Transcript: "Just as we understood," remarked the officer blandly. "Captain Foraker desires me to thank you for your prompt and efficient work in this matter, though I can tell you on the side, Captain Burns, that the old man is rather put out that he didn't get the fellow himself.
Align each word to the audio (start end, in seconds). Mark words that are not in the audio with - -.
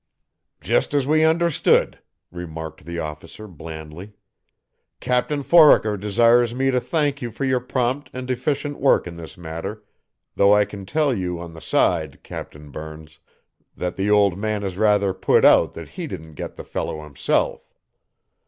"Just 0.61 0.95
as 0.95 1.05
we 1.05 1.23
understood," 1.23 1.99
remarked 2.31 2.85
the 2.85 2.97
officer 2.97 3.47
blandly. 3.47 4.13
"Captain 4.99 5.43
Foraker 5.43 5.95
desires 5.95 6.55
me 6.55 6.71
to 6.71 6.79
thank 6.79 7.21
you 7.21 7.29
for 7.29 7.45
your 7.45 7.59
prompt 7.59 8.09
and 8.11 8.31
efficient 8.31 8.79
work 8.79 9.05
in 9.05 9.15
this 9.15 9.37
matter, 9.37 9.83
though 10.35 10.55
I 10.55 10.65
can 10.65 10.87
tell 10.87 11.13
you 11.15 11.39
on 11.39 11.53
the 11.53 11.61
side, 11.61 12.23
Captain 12.23 12.71
Burns, 12.71 13.19
that 13.77 13.95
the 13.95 14.09
old 14.09 14.39
man 14.39 14.63
is 14.63 14.75
rather 14.75 15.13
put 15.13 15.45
out 15.45 15.73
that 15.75 15.89
he 15.89 16.07
didn't 16.07 16.33
get 16.33 16.55
the 16.55 16.63
fellow 16.63 17.03
himself. 17.03 17.71